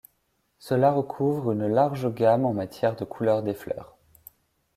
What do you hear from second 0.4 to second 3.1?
Cela recouvre une large gamme en matière de